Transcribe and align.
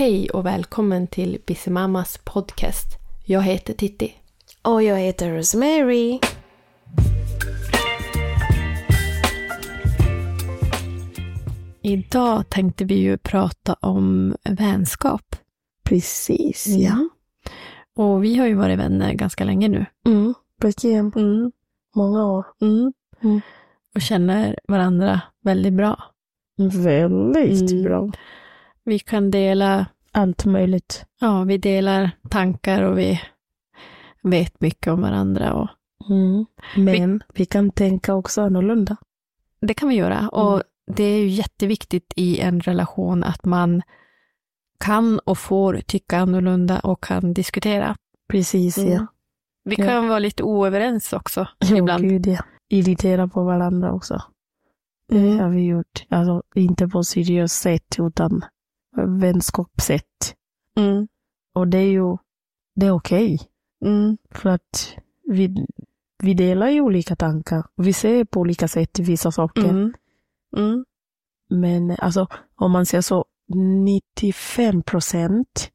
Hej 0.00 0.30
och 0.30 0.46
välkommen 0.46 1.06
till 1.06 1.38
Bissemammas 1.46 2.18
podcast. 2.24 2.86
Jag 3.24 3.42
heter 3.42 3.74
Titti. 3.74 4.14
Och 4.62 4.82
jag 4.82 4.96
heter 4.96 5.30
Rosemary. 5.36 6.20
Idag 11.82 12.48
tänkte 12.48 12.84
vi 12.84 12.94
ju 12.94 13.16
prata 13.18 13.74
om 13.74 14.36
vänskap. 14.44 15.36
Precis, 15.82 16.66
Mm. 16.66 16.80
ja. 16.80 17.08
Och 18.04 18.24
vi 18.24 18.36
har 18.36 18.46
ju 18.46 18.54
varit 18.54 18.78
vänner 18.78 19.12
ganska 19.12 19.44
länge 19.44 19.68
nu. 19.68 19.86
Mm. 20.06 20.34
Verkligen. 20.62 21.12
Mm. 21.16 21.52
Många 21.96 22.26
år. 22.26 22.44
Mm. 22.60 22.92
Mm. 23.22 23.40
Och 23.94 24.00
känner 24.00 24.58
varandra 24.68 25.20
väldigt 25.44 25.72
bra. 25.72 26.02
Väldigt 26.56 27.70
Mm. 27.72 27.82
bra. 27.84 28.10
Vi 28.90 28.98
kan 28.98 29.30
dela, 29.30 29.86
Allt 30.12 30.44
möjligt. 30.44 31.04
ja, 31.20 31.44
vi 31.44 31.58
delar 31.58 32.10
tankar 32.30 32.82
och 32.82 32.98
vi 32.98 33.20
vet 34.22 34.60
mycket 34.60 34.92
om 34.92 35.00
varandra. 35.00 35.52
Och 35.54 35.68
Mm. 36.10 36.46
Men 36.76 37.22
vi... 37.34 37.44
kan 37.46 37.70
tänka 37.70 38.14
också 38.14 38.42
annorlunda. 38.42 38.96
det 39.60 39.74
kan 39.74 39.88
vi 39.88 39.94
göra. 39.94 40.28
Och 40.28 40.52
Mm. 40.52 40.62
det 40.86 41.04
är 41.04 41.18
ju 41.18 41.28
jätteviktigt 41.28 42.12
i 42.16 42.40
en 42.40 42.60
relation 42.60 43.24
att 43.24 43.44
man 43.44 43.82
kan 44.78 45.18
och 45.18 45.38
får 45.38 45.80
tycka 45.86 46.18
annorlunda 46.18 46.78
och 46.80 47.02
kan 47.04 47.34
diskutera. 47.34 47.96
Precis, 48.28 48.78
Mm. 48.78 48.92
ja. 48.92 49.06
Vi 49.64 49.74
Ja. 49.78 49.86
kan 49.86 50.08
vara 50.08 50.18
lite 50.18 50.42
oöverens 50.42 51.12
också 51.12 51.46
Ja, 51.58 51.76
ibland. 51.76 52.02
Gud, 52.04 52.26
ja. 52.26 52.44
Irritera 52.68 53.28
på 53.28 53.42
varandra 53.44 53.92
också. 53.92 54.22
Det 55.08 55.18
Mm. 55.18 55.38
har 55.38 55.48
vi 55.48 55.66
gjort. 55.66 56.04
Alltså, 56.08 56.42
inte 56.54 56.88
på 56.88 57.04
seriöst 57.04 57.54
sätt, 57.62 57.96
utan 57.98 58.44
vänskapssätt. 58.96 60.34
Mm. 60.76 61.08
Och 61.54 61.68
det 61.68 61.78
är 61.78 61.90
ju, 61.90 62.16
det 62.74 62.86
är 62.86 62.90
okej. 62.90 63.40
Mm. 63.84 64.16
För 64.30 64.50
att 64.50 64.94
vi, 65.24 65.66
vi 66.22 66.34
delar 66.34 66.68
ju 66.68 66.80
olika 66.80 67.16
tankar. 67.16 67.66
Vi 67.76 67.92
ser 67.92 68.24
på 68.24 68.40
olika 68.40 68.68
sätt 68.68 68.98
vissa 68.98 69.30
saker. 69.32 69.68
Mm. 69.68 69.92
Mm. 70.56 70.84
Men 71.48 71.96
alltså, 71.98 72.26
om 72.54 72.72
man 72.72 72.86
säger 72.86 73.02
så, 73.02 73.24
95 73.84 74.82
procent, 74.82 75.70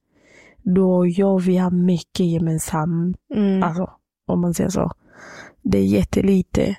då 0.63 1.05
gör 1.05 1.39
vi 1.39 1.57
har 1.57 1.71
mycket 1.71 2.25
gemensamt. 2.25 3.17
Mm. 3.33 3.63
Alltså, 3.63 3.89
om 4.27 4.41
man 4.41 4.53
säger 4.53 4.69
så. 4.69 4.91
Det 5.61 5.77
är 5.77 5.85
jättelite 5.85 6.75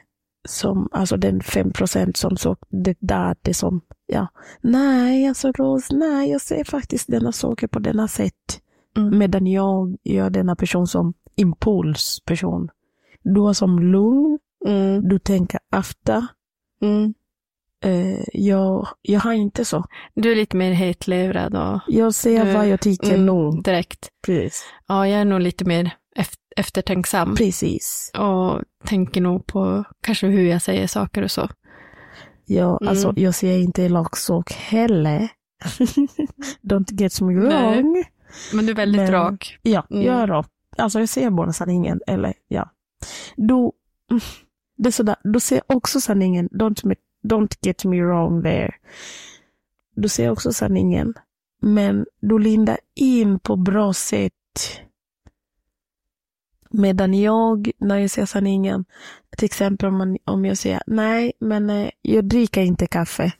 som, 0.46 0.88
alltså 0.92 1.16
den 1.16 1.40
5 1.42 1.72
procent 1.72 2.16
som 2.16 2.36
så, 2.36 2.56
det 2.68 2.96
där, 3.00 3.36
det 3.42 3.54
som, 3.54 3.80
ja, 4.06 4.26
nej, 4.60 5.28
alltså 5.28 5.52
Ros, 5.52 5.88
nej, 5.92 6.30
jag 6.30 6.40
ser 6.40 6.64
faktiskt 6.64 7.06
denna 7.10 7.32
saker 7.32 7.66
på 7.66 7.78
denna 7.78 8.08
sätt. 8.08 8.60
Mm. 8.96 9.18
Medan 9.18 9.46
jag 9.46 9.96
gör 10.04 10.30
denna 10.30 10.56
person 10.56 10.86
som 10.86 11.14
impulsperson. 11.36 12.68
Du 13.22 13.48
är 13.48 13.52
som 13.52 13.78
lugn, 13.78 14.38
Mm. 14.66 15.08
du 15.08 15.18
tänker 15.18 15.60
efter. 15.76 16.26
Mm. 16.82 17.14
Eh, 17.84 18.20
jag, 18.32 18.88
jag 19.02 19.20
har 19.20 19.32
inte 19.32 19.64
så. 19.64 19.84
Du 20.14 20.32
är 20.32 20.36
lite 20.36 20.56
mer 20.56 20.72
hetlevrad 20.72 21.54
och 21.56 21.80
Jag 21.86 22.14
ser 22.14 22.44
Du- 22.44 22.52
vad 22.52 22.68
jag 22.68 22.80
tycker 22.80 23.14
mm, 23.14 23.26
nog. 23.26 23.62
direkt. 23.64 24.08
Precis. 24.26 24.64
Ja, 24.88 25.08
jag 25.08 25.20
är 25.20 25.24
nog 25.24 25.40
lite 25.40 25.64
mer 25.64 25.90
eftertänksam 26.56 27.34
Precis. 27.36 28.10
och 28.18 28.62
tänker 28.84 29.20
nog 29.20 29.46
på 29.46 29.84
kanske 30.00 30.26
hur 30.26 30.46
jag 30.48 30.62
säger 30.62 30.86
saker 30.86 31.22
och 31.22 31.30
så. 31.30 31.48
Jag, 32.46 32.82
Mm. 32.82 32.88
alltså, 32.90 33.12
jag 33.16 33.34
ser 33.34 33.58
inte 33.58 33.82
elak 33.82 34.16
heller. 34.52 35.28
Don't 36.62 37.00
get 37.00 37.20
me 37.20 37.32
Nej. 37.32 37.42
wrong. 37.82 38.04
Men 38.54 38.66
du 38.66 38.72
är 38.72 38.76
väldigt 38.76 39.00
Men- 39.02 39.12
rak. 39.12 39.58
Ja, 39.62 39.86
Mm. 39.90 40.02
jag 40.06 40.14
är 40.16 40.26
rak. 40.26 40.46
Alltså 40.78 41.00
jag 41.00 41.08
ser 41.08 41.30
bara 41.30 41.52
sanningen. 41.52 42.00
Eller 42.06 42.34
ja. 42.48 42.70
Du, 43.36 43.54
mm, 44.10 44.20
det 44.76 44.88
är 44.88 44.92
sådär, 44.92 45.16
du 45.24 45.40
ser 45.40 45.60
också 45.66 46.00
sanningen. 46.00 46.48
Don't, 46.48 46.84
me- 46.84 46.96
don't 47.28 47.56
get 47.62 47.84
me 47.84 48.02
wrong 48.02 48.42
there. 48.42 48.74
Du 49.96 50.08
ser 50.08 50.30
också 50.30 50.52
sanningen. 50.52 51.14
Men 51.62 52.06
du 52.20 52.38
lindar 52.38 52.78
in 52.94 53.38
på 53.38 53.56
bra 53.56 53.92
sätt. 53.92 54.32
Medan 56.78 57.14
jag, 57.14 57.70
när 57.78 57.98
jag 57.98 58.10
ser 58.10 58.26
sanningen, 58.26 58.84
till 59.36 59.44
exempel 59.44 59.88
om, 59.88 59.98
man, 59.98 60.16
om 60.24 60.44
jag 60.44 60.58
säger 60.58 60.82
nej, 60.86 61.32
men 61.40 61.70
eh, 61.70 61.90
jag 62.02 62.24
dricker 62.24 62.62
inte 62.62 62.86
kaffe. 62.86 63.32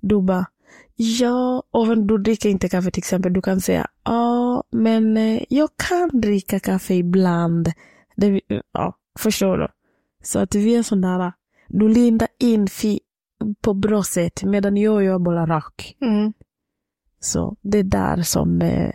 Du 0.00 0.22
bara, 0.22 0.46
ja, 0.96 1.62
och 1.70 1.82
om 1.88 2.06
du 2.06 2.18
dricker 2.18 2.48
inte 2.48 2.68
kaffe 2.68 2.90
till 2.90 3.00
exempel, 3.00 3.32
du 3.32 3.42
kan 3.42 3.60
säga, 3.60 3.86
ja, 4.04 4.64
men 4.70 5.16
eh, 5.16 5.42
jag 5.48 5.70
kan 5.88 6.20
dricka 6.20 6.60
kaffe 6.60 6.94
ibland. 6.94 7.72
Det, 8.16 8.40
ja, 8.72 8.96
förstår 9.18 9.58
du? 9.58 9.68
Så 10.22 10.38
att 10.38 10.54
vi 10.54 10.74
är 10.74 10.82
sådana, 10.82 11.32
du 11.68 11.88
lindar 11.88 12.28
in 12.38 12.66
fi, 12.66 13.00
på 13.60 13.74
bra 13.74 14.02
sätt, 14.02 14.42
medan 14.44 14.76
jag 14.76 15.04
gör 15.04 15.18
bara 15.18 15.46
rak. 15.46 15.96
Mm. 16.00 16.32
Så 17.20 17.56
det 17.60 17.78
är 17.78 17.84
där 17.84 18.22
som 18.22 18.62
eh, 18.62 18.94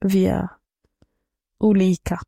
vi 0.00 0.26
är 0.26 0.48
olika. 1.58 2.20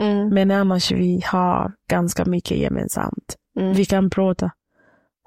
Mm. 0.00 0.28
Men 0.28 0.50
annars 0.50 0.92
vi 0.92 1.22
har 1.26 1.72
ganska 1.88 2.24
mycket 2.24 2.58
gemensamt. 2.58 3.36
Mm. 3.58 3.72
Vi 3.72 3.84
kan 3.84 4.10
prata 4.10 4.50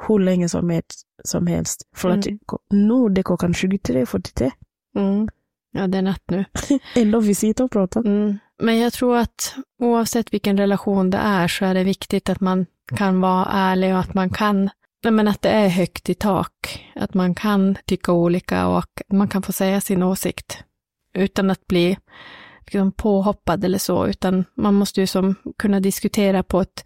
hur 0.08 0.20
länge 0.20 0.50
som, 0.50 0.70
helst- 0.70 1.06
som 1.24 1.48
helst. 1.48 1.82
För 1.96 2.10
att 2.10 2.26
Mm. 2.28 2.40
nu 2.70 3.10
det 3.10 3.22
är 3.22 3.24
klockan 3.24 3.54
23.43. 3.54 4.52
Mm. 4.98 5.28
Ja, 5.72 5.88
det 5.88 5.98
är 5.98 6.02
natt 6.02 6.24
nu. 6.28 6.46
Ändå 6.96 7.20
vi 7.20 7.36
sitter 7.36 7.64
och 7.64 7.72
pratar. 7.72 8.00
Mm. 8.02 8.38
Men 8.60 8.80
jag 8.80 8.94
tror 8.94 9.18
att 9.18 9.56
oavsett 9.82 10.34
vilken 10.34 10.58
relation 10.58 11.10
det 11.10 11.18
är 11.18 11.48
så 11.48 11.66
är 11.66 11.74
det 11.74 11.84
viktigt 11.84 12.30
att 12.30 12.42
man 12.42 12.66
kan 12.96 13.22
vara 13.22 13.46
ärlig 13.52 13.94
och 13.94 14.00
att 14.00 14.14
man 14.14 14.30
kan, 14.30 14.70
men 15.04 15.28
att 15.28 15.42
det 15.42 15.50
är 15.50 15.68
högt 15.70 16.10
i 16.10 16.14
tak. 16.14 16.86
Att 16.96 17.14
man 17.14 17.36
kan 17.36 17.78
tycka 17.86 18.12
olika 18.12 18.68
och 18.68 19.02
man 19.08 19.28
kan 19.28 19.42
få 19.42 19.52
säga 19.52 19.82
sin 19.82 20.04
åsikt 20.04 20.64
utan 21.14 21.50
att 21.50 21.68
bli 21.68 21.98
liksom, 22.66 22.92
påhoppad 22.92 23.64
eller 23.66 23.78
så, 23.78 24.08
utan 24.08 24.46
man 24.56 24.74
måste 24.74 25.02
ju 25.02 25.08
som 25.08 25.36
kunna 25.58 25.80
diskutera 25.80 26.44
på 26.44 26.62
ett 26.62 26.86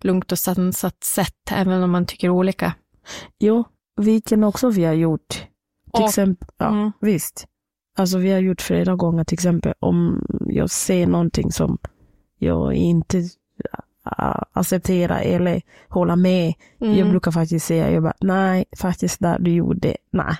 lugnt 0.00 0.32
och 0.32 0.38
sansat 0.38 1.04
sätt, 1.04 1.34
även 1.52 1.82
om 1.82 1.90
man 1.90 2.06
tycker 2.06 2.28
olika. 2.28 2.74
Jo, 3.38 3.64
vilken 3.96 4.44
också 4.44 4.70
vi 4.70 4.84
har 4.84 4.92
gjort. 4.94 5.28
Till 5.28 6.02
Och- 6.02 6.08
exempel, 6.08 6.48
ja, 6.58 6.66
Mm. 6.68 6.92
visst. 7.00 7.46
Alltså 7.98 8.18
vi 8.18 8.32
har 8.32 8.38
gjort 8.38 8.60
flera 8.60 8.96
gånger, 8.96 9.24
till 9.24 9.34
exempel 9.34 9.74
om 9.80 10.26
jag 10.46 10.70
ser 10.70 11.06
någonting 11.06 11.52
som 11.52 11.78
jag 12.38 12.74
inte 12.74 13.22
accepterar 14.52 15.20
eller 15.20 15.62
håller 15.88 16.16
med. 16.16 16.54
Mm. 16.80 16.96
Jag 16.98 17.10
brukar 17.10 17.30
faktiskt 17.30 17.66
säga, 17.66 17.90
jag 17.90 18.02
bara, 18.02 18.14
nej, 18.20 18.64
faktiskt 18.78 19.20
där 19.20 19.38
du 19.38 19.50
gjorde, 19.54 19.96
nej. 20.10 20.34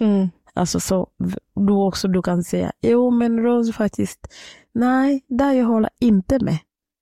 Mm. 0.00 0.28
Alltså 0.54 0.80
så, 0.80 1.08
du 1.54 1.72
också 1.72 2.08
du 2.08 2.22
kan 2.22 2.44
säga, 2.44 2.72
jo 2.82 3.10
men 3.10 3.40
Rose 3.40 3.72
faktiskt, 3.72 4.34
nej, 4.74 5.24
där 5.28 5.52
jag 5.52 5.66
håller 5.66 5.90
inte 6.00 6.44
med. 6.44 6.58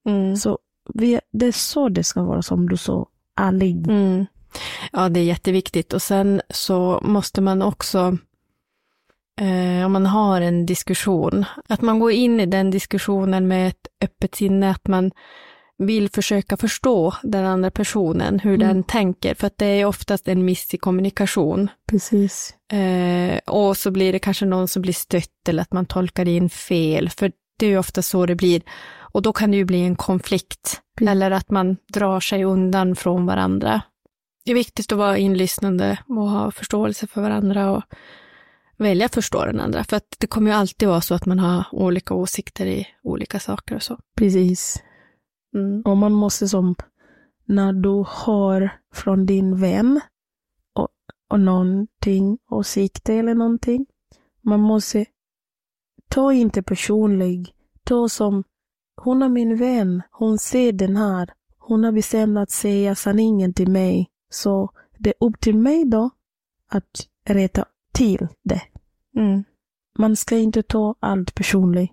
Mm. 0.09 0.37
Så 0.37 0.59
vi, 0.94 1.21
det 1.33 1.47
är 1.47 1.53
så 1.53 1.89
det 1.89 2.05
ska 2.05 2.22
vara 2.22 2.43
som 2.43 2.69
du 2.69 2.77
sa, 2.77 3.06
ärlig. 3.41 3.89
Mm. 3.89 4.27
Ja, 4.93 5.09
det 5.09 5.21
är 5.21 5.25
jätteviktigt. 5.25 5.93
Och 5.93 6.03
sen 6.03 6.41
så 6.50 7.00
måste 7.03 7.41
man 7.41 7.62
också, 7.62 8.16
eh, 9.41 9.87
om 9.87 9.93
man 9.93 10.06
har 10.06 10.41
en 10.41 10.66
diskussion, 10.66 11.44
att 11.69 11.83
man 11.83 11.99
går 11.99 12.12
in 12.12 12.41
i 12.41 12.47
den 12.47 12.71
diskussionen 12.71 13.49
med 13.49 13.69
ett 13.69 13.87
öppet 14.00 14.34
sinne, 14.34 14.71
att 14.71 14.89
man 14.89 15.10
vill 15.86 16.08
försöka 16.10 16.56
förstå 16.56 17.14
den 17.22 17.46
andra 17.46 17.70
personen, 17.70 18.38
hur 18.41 18.54
Mm. 18.54 18.68
den 18.68 18.82
tänker, 18.84 19.34
för 19.34 19.46
att 19.46 19.58
det 19.58 19.66
är 19.66 19.84
oftast 19.84 20.28
en 20.28 20.44
miss 20.44 20.74
i 20.74 20.78
kommunikation. 20.78 21.68
Precis. 21.88 22.54
Eh, 22.72 23.38
och 23.46 23.76
så 23.76 23.91
blir 23.91 24.12
det 24.12 24.18
kanske 24.18 24.46
någon 24.46 24.68
som 24.68 24.82
blir 24.82 24.92
stött 24.92 25.48
eller 25.48 25.62
att 25.62 25.72
man 25.72 25.86
tolkar 25.86 26.28
in 26.28 26.50
fel, 26.50 27.10
för 27.10 27.32
det 27.59 27.66
är 27.66 27.71
ju 27.71 27.78
ofta 27.78 28.03
så 28.03 28.27
det 28.27 28.34
blir. 28.34 28.62
Och 29.12 29.22
då 29.22 29.32
kan 29.32 29.50
det 29.50 29.56
ju 29.56 29.65
bli 29.65 29.80
en 29.82 29.97
konflikt, 29.97 30.80
Precis. 30.98 31.10
eller 31.10 31.30
att 31.30 31.50
man 31.50 31.77
drar 31.92 32.21
sig 32.21 32.44
undan 32.44 32.97
från 32.97 33.26
varandra. 33.26 33.83
Det 34.44 34.50
är 34.50 34.54
viktigt 34.54 34.92
att 34.92 34.98
vara 34.98 35.18
inlyssnande 35.18 35.98
och 36.09 36.30
ha 36.30 36.50
förståelse 36.50 37.06
för 37.06 37.21
varandra 37.22 37.71
och 37.71 37.83
välja 38.78 39.06
att 39.06 39.15
förstå 39.15 39.44
den 39.44 39.60
andra, 39.60 39.84
för 39.84 39.97
att 39.97 40.16
det 40.18 40.26
kommer 40.26 40.50
ju 40.50 40.56
alltid 40.56 40.88
vara 40.88 41.00
så 41.00 41.15
att 41.15 41.26
man 41.26 41.38
har 41.38 41.65
olika 41.72 42.15
åsikter 42.15 42.66
i 42.66 42.86
olika 43.03 43.38
saker 43.41 43.74
och 43.74 43.83
så. 43.83 43.98
Precis. 44.16 44.83
Mm. 45.54 45.82
Och 45.84 45.97
man 45.97 46.12
måste 46.12 46.48
som, 46.48 46.74
när 47.44 47.72
du 47.72 48.04
hör 48.08 48.70
från 48.92 49.26
din 49.26 49.60
vän 49.60 50.00
och, 50.72 50.88
och 51.28 51.41
någonting, 51.41 52.38
åsikter 52.50 53.14
eller 53.18 53.34
någonting, 53.34 53.86
man 54.42 54.60
måste 54.60 55.06
ta 56.08 56.32
inte 56.32 56.62
personlig, 56.62 57.54
ta 57.84 58.08
som, 58.08 58.44
hon 58.97 59.22
är 59.22 59.28
min 59.28 59.56
vän, 59.56 60.02
hon 60.10 60.38
ser 60.38 60.72
den 60.72 60.97
här, 60.97 61.30
hon 61.58 61.84
har 61.84 61.92
bestämt 61.92 62.38
att 62.38 62.50
säga 62.50 62.94
sanningen 62.94 63.54
till 63.54 63.70
mig, 63.70 64.10
så 64.30 64.70
det 64.98 65.10
är 65.10 65.26
upp 65.26 65.41
till 65.41 65.58
mig 65.58 65.84
då 65.84 66.10
att 66.68 67.08
rätta 67.24 67.64
till 67.92 68.28
det. 68.42 68.62
Mm. 69.16 69.44
man 69.98 70.16
ska 70.16 70.36
inte 70.36 70.62
ta 70.62 70.94
allt 71.00 71.34
personligt. 71.34 71.92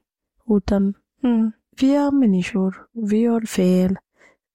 Utan 0.50 0.94
Mm. 1.24 1.52
Vi 1.80 1.96
är 1.96 2.12
människor, 2.12 2.76
vi 2.94 3.18
gör 3.18 3.42
fel. 3.42 3.98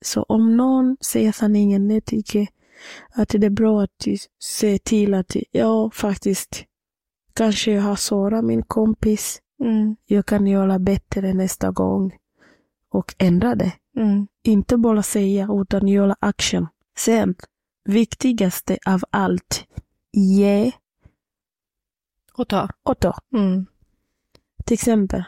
Så 0.04 0.22
om 0.22 0.56
någon 0.56 0.96
säger 1.00 1.32
sanningen, 1.32 1.90
jag 1.90 2.04
tycker 2.04 2.48
att 3.14 3.28
det 3.28 3.46
är 3.46 3.50
bra 3.50 3.82
att 3.82 4.06
ser 4.44 4.78
till 4.78 5.14
att 5.14 5.36
jag 5.50 5.94
faktiskt 5.94 6.64
kanske 7.34 7.72
jag 7.72 7.82
har 7.82 7.96
sårat 7.96 8.44
min 8.44 8.62
kompis. 8.62 9.42
Mm. 9.60 9.96
Jag 10.06 10.26
kan 10.26 10.46
göra 10.46 10.78
bättre 10.78 11.34
nästa 11.34 11.70
gång 11.70 12.16
och 12.88 13.14
ändra 13.18 13.54
det. 13.54 13.72
Mm. 13.96 14.26
Inte 14.42 14.76
bara 14.76 15.02
säga 15.02 15.48
utan 15.52 15.88
göra 15.88 16.16
action. 16.20 16.66
Sen, 16.98 17.34
viktigaste 17.84 18.78
av 18.86 19.00
allt, 19.10 19.66
ge 20.12 20.72
Och 22.34 22.48
ta. 22.48 22.68
och 22.82 22.98
ta. 22.98 23.18
Mm. 23.34 23.66
Till 24.64 24.74
exempel, 24.74 25.24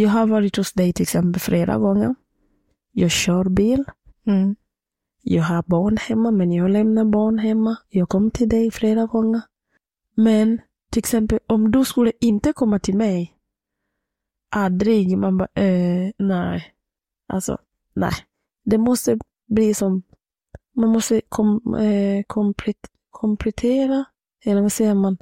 jag 0.00 0.10
har 0.10 0.26
varit 0.26 0.56
hos 0.56 0.72
dig 0.72 0.92
till 0.92 1.02
exempel 1.02 1.40
flera 1.40 1.78
gånger. 1.78 2.14
Jag 2.92 3.10
kör 3.10 3.44
bil. 3.44 3.84
Mm. 4.26 4.56
Jag 5.22 5.42
har 5.42 5.64
barn 5.66 5.96
hemma, 5.96 6.30
men 6.30 6.52
jag 6.52 6.70
lämnar 6.70 7.04
barn 7.04 7.38
hemma. 7.38 7.76
Jag 7.88 8.08
kom 8.08 8.30
till 8.30 8.48
dig 8.48 8.70
flera 8.70 9.06
gånger. 9.06 9.42
Men 10.14 10.60
till 10.90 10.98
exempel, 10.98 11.38
om 11.46 11.70
du 11.70 11.84
skulle 11.84 12.12
inte 12.20 12.52
komma 12.52 12.78
till 12.78 12.96
mig, 12.96 13.34
aldrig, 14.50 15.18
man 15.18 15.38
bara, 15.38 15.48
eh, 15.54 16.10
nej. 16.18 16.74
Alltså, 17.28 17.58
nej. 17.94 18.14
Det 18.64 18.78
måste 18.78 19.18
bli 19.46 19.74
som, 19.74 20.02
man 20.74 20.88
måste 20.88 21.20
kom, 21.28 21.74
eh, 21.74 22.22
komplet, 22.26 22.90
komplettera, 23.10 24.04
eller 24.44 24.62
vad 24.62 24.72
säger 24.72 24.94
man? 24.94 25.18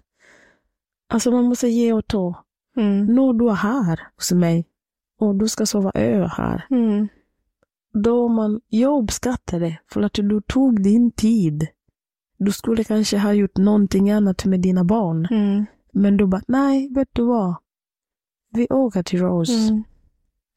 Alltså 1.08 1.30
man 1.30 1.44
måste 1.44 1.68
ge 1.68 1.92
och 1.92 2.06
ta. 2.06 2.43
Mm. 2.76 3.06
Nu 3.06 3.32
du 3.32 3.50
är 3.50 3.54
här 3.54 4.00
hos 4.16 4.32
mig 4.32 4.66
och 5.20 5.34
du 5.34 5.48
ska 5.48 5.66
sova 5.66 5.90
över 5.94 6.28
här. 6.28 6.66
Mm. 6.70 7.08
Då 7.92 8.28
man, 8.28 8.60
jag 8.68 9.02
uppskattar 9.02 9.60
det 9.60 9.78
för 9.92 10.02
att 10.02 10.12
du 10.12 10.40
tog 10.40 10.82
din 10.82 11.10
tid. 11.12 11.66
Du 12.38 12.52
skulle 12.52 12.84
kanske 12.84 13.18
ha 13.18 13.32
gjort 13.32 13.56
någonting 13.56 14.10
annat 14.10 14.44
med 14.44 14.60
dina 14.60 14.84
barn. 14.84 15.26
Mm. 15.30 15.64
Men 15.92 16.16
du 16.16 16.26
bara, 16.26 16.42
nej, 16.48 16.88
vet 16.94 17.08
du 17.12 17.22
vad? 17.22 17.54
Vi 18.50 18.66
åker 18.70 19.02
till 19.02 19.20
Rose. 19.20 19.52
Mm. 19.52 19.84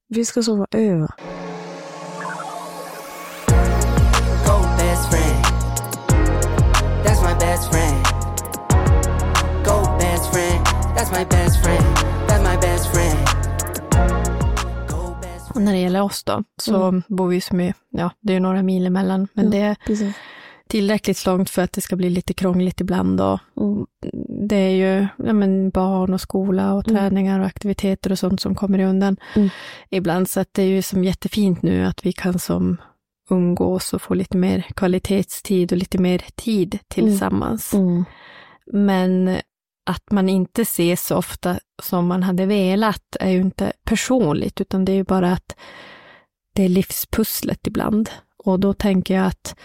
Vi 0.08 0.26
ska 0.26 0.44
sova 0.44 0.68
över. 0.72 1.12
Go 9.66 9.98
best 10.00 10.34
friend. 10.34 10.66
That's 10.96 11.12
my 11.12 11.26
best 11.26 11.64
friend. 11.64 11.97
När 15.60 15.72
det 15.72 15.80
gäller 15.80 16.02
oss 16.02 16.24
då, 16.24 16.44
så 16.62 17.02
bor 17.08 17.28
vi 17.28 17.42
som 17.42 17.60
är, 17.60 17.74
ja, 17.90 18.12
det 18.20 18.34
är 18.36 18.40
några 18.40 18.64
mil 18.64 18.88
emellan, 18.88 19.28
men 19.34 19.50
det 19.50 19.58
är 19.58 19.76
Precis. 19.86 20.16
tillräckligt 20.68 21.26
långt 21.26 21.50
för 21.50 21.62
att 21.62 21.72
det 21.74 21.82
ska 21.82 21.96
bli 21.96 22.10
lite 22.10 22.34
krångligt 22.34 22.82
ibland. 22.82 23.22
Och 23.22 23.40
Mm. 23.58 23.86
det 24.48 24.56
är 24.56 24.70
ju 24.70 25.08
ja, 25.28 25.34
men 25.34 25.70
barn 25.70 26.14
och 26.14 26.22
skola 26.22 26.74
och 26.74 26.88
Mm. 26.88 27.00
träningar 27.02 27.40
och 27.40 27.46
aktiviteter 27.46 28.12
och 28.12 28.20
sånt 28.20 28.42
som 28.42 28.56
kommer 28.56 28.80
i 28.80 28.86
undan 28.86 29.18
Mm. 29.36 29.50
ibland. 29.90 30.30
Så 30.30 30.40
att 30.40 30.54
det 30.54 30.62
är 30.62 30.68
ju 30.68 30.82
som 30.82 31.04
jättefint 31.04 31.62
nu 31.62 31.86
att 31.86 32.06
vi 32.06 32.12
kan 32.14 32.40
som 32.40 32.78
umgås 33.30 33.94
och 33.94 34.02
få 34.02 34.14
lite 34.14 34.38
mer 34.38 34.62
kvalitetstid 34.76 35.72
och 35.72 35.78
lite 35.78 35.98
mer 35.98 36.22
tid 36.36 36.80
tillsammans. 36.88 37.74
Mm. 37.74 38.06
Men 38.74 39.38
att 39.88 40.12
man 40.12 40.30
inte 40.30 40.62
ses 40.62 41.06
så 41.06 41.18
ofta 41.18 41.60
som 41.82 42.08
man 42.08 42.24
hade 42.24 42.46
velat 42.46 43.16
är 43.20 43.30
ju 43.30 43.42
inte 43.42 43.74
personligt, 43.84 44.62
utan 44.62 44.86
det 44.86 44.92
är 44.92 44.96
ju 44.96 45.04
bara 45.04 45.32
att 45.32 45.56
det 46.54 46.64
är 46.64 46.70
livspusslet 46.70 47.68
ibland. 47.68 48.10
Och 48.38 48.60
då 48.60 48.74
tänker 48.74 49.16
jag 49.16 49.26
att 49.26 49.56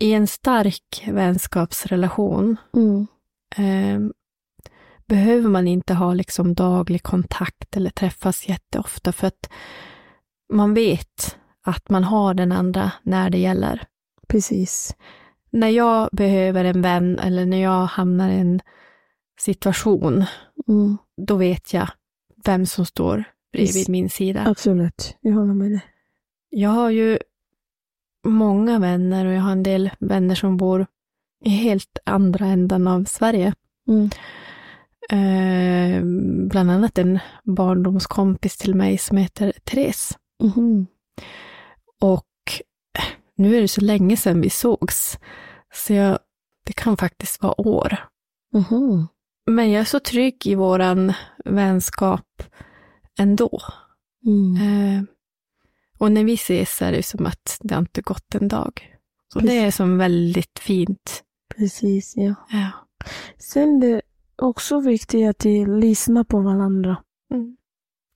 i 0.00 0.12
en 0.12 0.26
stark 0.26 1.04
vänskapsrelation 1.06 2.56
Mm. 2.76 3.06
eh, 3.56 4.10
behöver 5.06 5.48
man 5.48 5.68
inte 5.68 5.94
ha 5.94 6.14
liksom 6.14 6.54
daglig 6.54 7.02
kontakt 7.02 7.76
eller 7.76 7.90
träffas 7.90 8.48
jätteofta, 8.48 9.12
för 9.12 9.26
att 9.26 9.50
man 10.52 10.74
vet 10.74 11.36
att 11.62 11.88
man 11.90 12.04
har 12.04 12.34
den 12.34 12.52
andra 12.52 12.92
när 13.02 13.30
det 13.30 13.38
gäller 13.38 13.86
Precis. 14.28 14.96
när 15.50 15.68
jag 15.68 16.08
behöver 16.12 16.64
en 16.64 16.82
vän 16.82 17.18
eller 17.18 17.46
när 17.46 17.62
jag 17.62 17.86
hamnar 17.86 18.30
i 18.30 18.38
en 18.38 18.60
situation, 19.40 20.24
Mm. 20.68 20.98
då 21.26 21.36
vet 21.36 21.72
jag 21.72 21.88
vem 22.44 22.66
som 22.66 22.86
står 22.86 23.24
bredvid 23.52 23.88
min 23.88 24.10
sida. 24.10 24.44
Absolut. 24.46 25.16
Jag 25.20 25.32
håller 25.32 25.54
med 25.54 25.70
dig. 25.70 25.80
Jag 26.50 26.70
har 26.70 26.90
ju 26.90 27.18
många 28.26 28.78
vänner 28.78 29.26
och 29.26 29.32
jag 29.32 29.40
har 29.42 29.52
en 29.52 29.62
del 29.62 29.90
vänner 29.98 30.34
som 30.34 30.56
bor 30.56 30.86
i 31.44 31.48
helt 31.50 31.98
andra 32.04 32.46
ändan 32.46 32.86
av 32.88 33.04
Sverige. 33.04 33.54
Mm. 33.88 34.10
Eh, 35.10 36.02
bland 36.48 36.70
annat 36.70 36.98
en 36.98 37.18
barndomskompis 37.44 38.56
till 38.56 38.74
mig 38.74 38.98
som 38.98 39.16
heter 39.16 39.52
Therese. 39.64 40.18
Mhm. 40.42 40.86
Och 42.00 42.26
nu 43.36 43.56
är 43.56 43.60
det 43.60 43.68
så 43.68 43.80
länge 43.80 44.16
sedan 44.16 44.40
vi 44.40 44.50
sågs, 44.50 45.18
så 45.74 45.92
jag, 45.92 46.18
det 46.64 46.72
kan 46.72 46.96
faktiskt 46.96 47.42
vara 47.42 47.60
år. 47.60 47.96
Mhm. 48.54 49.08
Men 49.46 49.70
jag 49.70 49.80
är 49.80 49.84
så 49.84 50.00
trygg 50.00 50.46
i 50.46 50.54
våran 50.54 51.12
vänskap 51.44 52.42
ändå. 53.18 53.60
Mm. 54.26 54.56
Eh, 54.56 55.02
och 55.98 56.12
när 56.12 56.24
vi 56.24 56.34
ses 56.34 56.82
är 56.82 56.92
det 56.92 57.02
som 57.02 57.26
att 57.26 57.58
det 57.60 57.74
inte 57.74 58.00
gått 58.00 58.34
en 58.34 58.48
dag. 58.48 58.96
Så 59.32 59.40
det 59.40 59.58
är 59.58 59.70
som 59.70 59.98
väldigt 59.98 60.58
fint. 60.58 61.22
Precis, 61.56 62.12
ja. 62.16 62.34
Ja. 62.50 62.70
Sen 63.38 63.80
det 63.80 63.86
är 63.86 64.02
också 64.36 64.80
viktigt 64.80 65.28
att 65.28 65.44
vi 65.44 65.66
lyssnar 65.66 66.24
på 66.24 66.40
varandra. 66.40 66.96
Mm. 67.34 67.56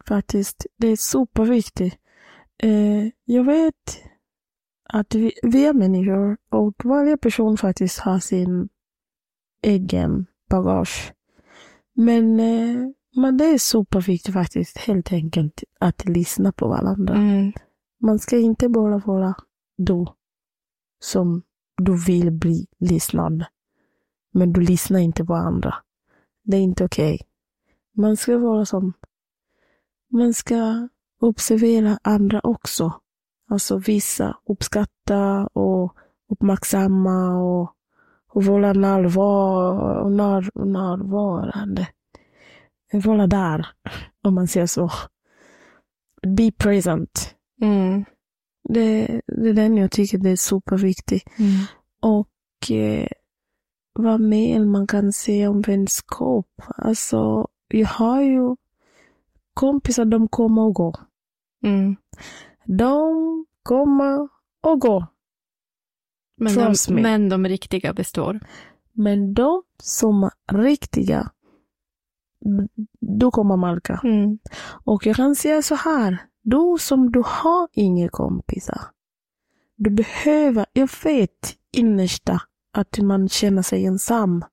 Faktiskt. 0.09 0.67
Det 0.76 0.88
är 0.88 0.97
superviktigt. 0.97 1.97
Eh, 2.62 3.09
jag 3.25 3.44
vet 3.44 4.03
att 4.85 5.15
vi, 5.15 5.33
vi 5.43 5.67
är 5.67 5.73
människor 5.73 6.37
och 6.50 6.75
varje 6.85 7.17
person 7.17 7.56
faktiskt 7.56 7.99
har 7.99 8.19
sin 8.19 8.69
egen 9.62 10.26
bagage. 10.50 11.12
Men, 12.00 12.41
eh, 12.41 12.91
men 13.17 13.37
det 13.37 13.44
är 13.44 13.58
superviktigt 13.58 14.35
faktiskt 14.35 14.79
helt 14.79 15.12
enkelt 15.12 15.64
att 15.80 16.04
lyssna 16.04 16.52
på 16.52 16.69
varandra. 16.69 17.14
Mm. 17.14 17.52
Man 18.00 18.19
ska 18.19 18.38
inte 18.38 18.69
bara 18.69 18.99
vara 18.99 19.35
du 19.76 20.07
som 21.00 21.42
du 21.76 22.04
vill 22.04 22.30
bli 22.30 22.66
lyssnad. 22.78 23.45
Men 24.33 24.52
du 24.52 24.61
lyssnar 24.61 25.00
inte 25.00 25.25
på 25.25 25.35
andra. 25.35 25.75
Det 26.42 26.57
är 26.57 26.61
inte 26.61 26.85
okej. 26.85 27.21
Man 27.97 28.16
ska 28.16 28.38
vara 28.38 28.66
som... 28.66 28.92
Man 30.11 30.35
ska 30.35 30.88
observera 31.21 31.99
andra 32.02 32.40
också. 32.42 32.92
Alltså 33.49 33.78
visa, 33.78 34.37
uppskatta 34.49 35.47
och 35.47 35.97
uppmärksamma 36.28 37.37
och 37.37 37.75
vara 38.34 38.72
närvar, 38.72 40.10
när, 40.10 40.64
närvarande. 40.64 41.88
Vara 42.92 43.26
där, 43.26 43.66
om 44.25 44.34
man 44.34 44.49
säger 44.49 44.66
så. 44.66 44.90
Be 46.37 46.52
present. 46.52 47.34
Mm. 47.62 48.04
Det, 48.68 49.20
det 49.26 49.49
är 49.49 49.54
den 49.54 49.76
jag 49.76 49.90
tycker 49.90 50.18
det 50.18 50.30
är 50.30 50.37
superviktigt. 50.37 51.38
Mm. 51.38 51.52
Och 52.02 52.70
eh, 52.70 53.08
vad 53.92 54.20
mer 54.20 54.64
man 54.64 54.87
kan 54.87 55.12
säga 55.12 55.50
om 55.50 55.60
vänskap. 55.60 56.46
Alltså, 56.76 57.49
jag 57.68 57.88
har 57.88 58.22
ju 58.22 58.56
kompisar, 59.54 60.04
de 60.04 60.28
kommer 60.28 60.62
och 60.62 60.75
går. 60.75 60.96
Mm. 61.64 61.96
De 62.64 63.46
kommer 63.62 64.28
och 64.62 64.80
går. 64.80 65.06
Men, 66.40 66.54
de, 66.54 66.75
me. 66.94 67.02
men 67.02 67.28
de 67.28 67.49
riktiga 67.49 67.92
består. 67.92 68.40
Men 68.92 69.35
de 69.35 69.62
som 69.82 70.25
är 70.25 70.59
riktiga, 70.59 71.30
du 73.00 73.30
kommer 73.30 73.56
märka. 73.56 74.00
Mm. 74.04 74.38
Och 74.85 75.06
jag 75.06 75.16
kan 75.16 75.37
säga 75.37 75.62
så 75.62 75.75
här, 75.75 76.18
du 76.42 76.76
som 76.80 77.12
du 77.12 77.23
har 77.26 77.68
inga 77.73 78.09
kompisar, 78.09 78.80
du 79.76 79.90
behöver, 79.90 80.66
jag 80.73 80.90
vet 81.04 81.56
innersta 81.73 82.40
att 82.73 82.99
man 82.99 83.28
känner 83.28 83.62
sig 83.62 83.87
ensam. 83.87 84.44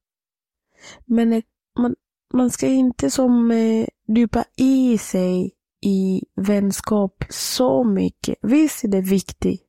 Men 1.06 1.34
eh, 1.34 1.44
man, 1.80 1.96
man 2.34 2.50
ska 2.50 2.68
inte 2.68 3.12
som 3.12 3.52
eh, 3.52 3.88
djupa 4.08 4.44
i 4.58 4.98
sig 4.98 5.52
i 5.82 6.22
vänskap 6.36 7.24
så 7.30 7.84
mycket. 7.84 8.36
Visst 8.42 8.84
är 8.84 8.88
det 8.88 9.02
viktigt. 9.02 9.67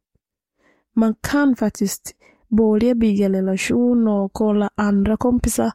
Man 0.99 1.15
kan 1.21 1.57
faktiskt 1.57 2.15
börja 2.49 2.95
bygga 2.95 3.29
relation 3.29 4.09
och 4.09 4.33
kolla 4.33 4.71
andra 4.75 5.17
kompisar. 5.17 5.73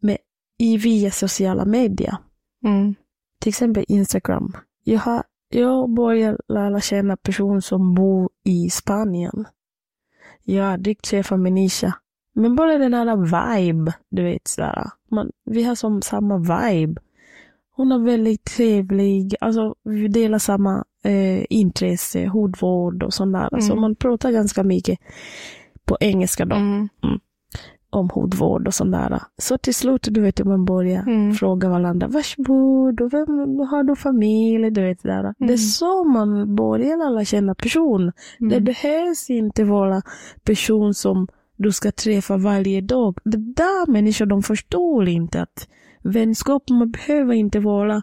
Men 0.00 0.16
i 0.58 0.76
via 0.76 1.10
sociala 1.10 1.64
medier. 1.64 2.16
Mm. 2.64 2.94
Till 3.40 3.48
exempel 3.48 3.84
Instagram. 3.88 4.52
Jag, 4.84 4.98
har, 4.98 5.22
jag 5.48 5.90
börjar 5.90 6.38
lära 6.48 6.80
känna 6.80 7.16
person 7.16 7.62
som 7.62 7.94
bor 7.94 8.30
i 8.44 8.70
Spanien. 8.70 9.44
Jag 10.42 10.64
har 10.64 10.72
aldrig 10.72 11.02
träffat 11.02 11.40
Menisha. 11.40 11.94
Men 12.34 12.56
bara 12.56 12.78
den 12.78 12.94
här 12.94 13.16
vibe, 13.16 13.92
du 14.08 14.22
vet 14.22 14.48
sådär. 14.48 14.90
Man, 15.10 15.30
vi 15.44 15.62
har 15.62 15.74
som 15.74 16.02
samma 16.02 16.38
vibe. 16.38 17.00
Hon 17.82 17.92
är 17.92 17.98
väldigt 17.98 18.44
trevlig, 18.44 19.34
alltså 19.40 19.74
vi 19.84 20.08
delar 20.08 20.38
samma 20.38 20.84
eh, 21.04 21.44
intresse, 21.50 22.26
hudvård 22.26 23.02
och 23.02 23.14
sånt 23.14 23.32
där. 23.32 23.60
Så 23.60 23.72
Mm. 23.72 23.80
man 23.80 23.94
pratar 23.94 24.30
ganska 24.30 24.62
mycket 24.62 24.98
på 25.84 25.96
engelska 26.00 26.44
då, 26.44 26.56
Mm. 26.56 26.88
om 27.90 28.10
hudvård 28.10 28.66
och 28.66 28.74
sånt 28.74 28.92
där. 28.92 29.20
Så 29.42 29.58
till 29.58 29.74
slut, 29.74 30.08
du 30.10 30.20
vet, 30.20 30.44
man 30.44 30.64
börjar 30.64 31.02
Mm. 31.02 31.34
fråga 31.34 31.68
varandra, 31.68 32.08
varsågod, 32.08 33.00
och 33.00 33.12
vem, 33.12 33.28
har 33.70 33.82
du 33.82 33.96
familj? 33.96 34.70
Du 34.70 34.82
vet, 34.82 35.02
där. 35.02 35.34
Det 35.38 35.52
är 35.52 35.56
så 35.56 36.04
man 36.04 36.56
börjar 36.56 36.96
lära 36.96 37.24
känna 37.24 37.54
person. 37.54 38.12
Det 38.38 38.56
Mm. 38.56 38.64
behövs 38.64 39.30
inte 39.30 39.64
vara 39.64 40.02
person 40.44 40.94
som 40.94 41.28
du 41.56 41.72
ska 41.72 41.92
träffa 41.92 42.36
varje 42.36 42.80
dag. 42.80 43.18
Det 43.24 43.36
där 43.36 43.90
människor, 43.90 44.26
de 44.26 44.42
förstår 44.42 45.08
inte 45.08 45.42
att 45.42 45.68
vänskap, 46.04 46.70
man 46.70 46.90
behöver 46.90 47.34
inte 47.34 47.60
vara 47.60 48.02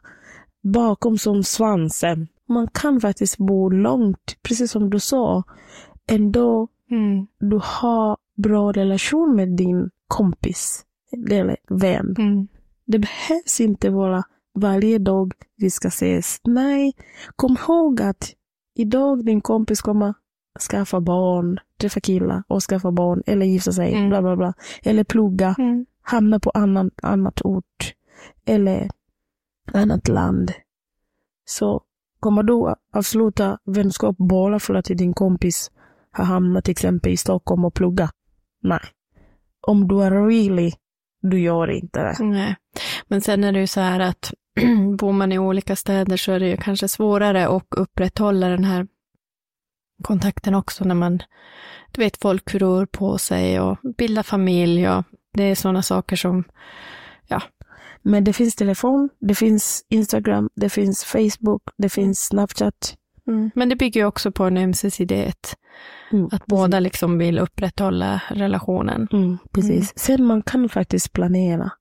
bakom 0.64 1.18
som 1.18 1.44
svansen. 1.44 2.28
Man 2.48 2.68
kan 2.74 3.02
faktiskt 3.02 3.38
bo 3.38 3.70
långt, 3.70 4.38
precis 4.42 4.72
som 4.72 4.90
du 4.90 5.00
sa. 5.00 5.44
Ändå 6.08 6.68
Mm. 6.92 7.28
du 7.40 7.60
har 7.64 8.18
bra 8.38 8.72
relation 8.72 9.36
med 9.36 9.50
din 9.50 9.90
kompis 10.08 10.86
eller 11.14 11.58
vän. 11.70 12.16
Mm. 12.18 12.48
Det 12.86 13.00
behövs 13.00 13.60
inte 13.62 13.90
vara 13.90 14.24
varje 14.54 14.98
dag 14.98 15.34
vi 15.58 15.70
ska 15.70 15.88
ses. 15.88 16.38
Nej, 16.44 16.94
kom 17.36 17.58
ihåg 17.68 18.02
att 18.02 18.34
idag 18.76 19.26
din 19.26 19.42
kompis 19.42 19.82
kommer 19.82 20.14
skaffa 20.72 21.02
barn, 21.02 21.60
träffa 21.82 22.00
killar 22.00 22.44
och 22.48 22.64
skaffa 22.64 22.92
barn 22.92 23.24
eller 23.26 23.46
gifta 23.46 23.72
sig, 23.72 23.94
Mm. 23.94 24.10
bla 24.10 24.22
bla 24.22 24.36
bla. 24.36 24.54
Eller 24.84 25.04
plugga, 25.04 25.56
Mm 25.58 25.86
hamna 26.10 26.40
på 26.40 26.50
annan, 26.50 26.92
annat 27.04 27.42
ort 27.42 27.94
eller 28.46 28.90
annat 29.74 30.08
land. 30.08 30.52
Så 31.46 31.84
kommer 32.20 32.44
du 32.44 32.76
avsluta 32.94 33.60
vänskap 33.66 34.16
bara 34.18 34.60
för 34.60 34.74
att 34.74 34.86
din 34.86 35.14
kompis 35.14 35.72
har 36.12 36.26
hamnat 36.26 36.66
till 36.66 36.72
exempel 36.72 37.12
i 37.12 37.18
Stockholm 37.18 37.66
och 37.66 37.74
plugga? 37.74 38.10
Nej. 38.62 38.80
Om 39.68 39.88
du 39.88 40.04
är 40.04 40.12
really, 40.12 40.72
du 41.22 41.40
gör 41.40 41.72
inte 41.72 42.04
det. 42.04 42.16
Nej. 42.20 42.56
Men 43.08 43.22
sen 43.22 43.44
är 43.44 43.52
det 43.52 43.60
ju 43.60 43.68
så 43.68 43.82
här 43.82 44.00
att 44.00 44.34
bor 45.00 45.14
man 45.14 45.32
i 45.32 45.40
olika 45.40 45.76
städer 45.76 46.18
så 46.18 46.32
är 46.32 46.40
det 46.40 46.48
ju 46.48 46.58
kanske 46.58 46.88
svårare 46.88 47.48
att 47.48 47.68
upprätthålla 47.78 48.48
den 48.48 48.64
här 48.64 48.88
kontakten 50.04 50.56
också 50.56 50.84
när 50.84 50.96
man, 50.96 51.24
du 51.92 52.02
vet, 52.02 52.18
folk 52.22 52.56
rör 52.56 52.86
på 52.86 53.18
sig 53.18 53.60
och 53.60 53.78
bildar 53.98 54.24
familj 54.24 54.90
och 54.90 55.04
det 55.34 55.44
är 55.44 55.56
sådana 55.56 55.82
saker 55.82 56.16
som, 56.16 56.44
Men 58.02 58.24
det 58.24 58.34
finns 58.34 58.56
telefon, 58.56 59.10
det 59.20 59.36
finns 59.36 59.86
Instagram, 59.90 60.50
det 60.56 60.70
finns 60.70 61.04
Facebook, 61.04 61.62
det 61.78 61.90
finns 61.90 62.20
Snapchat. 62.26 62.96
men 63.56 63.70
det 63.70 63.76
bygger 63.76 64.02
ju 64.02 64.08
också 64.08 64.32
på 64.32 64.44
en 64.44 64.58
ömsesidighet, 64.58 65.56
Mm, 66.12 66.30
att 66.32 66.46
båda 66.46 66.80
liksom 66.80 67.18
vill 67.18 67.40
upprätthålla 67.40 68.22
relationen. 68.30 69.08
Mm, 69.12 69.38
precis. 69.52 69.94
Sen 69.96 70.24
man 70.26 70.42
kan 70.42 70.70
faktiskt 70.70 71.14
planera. 71.14 71.72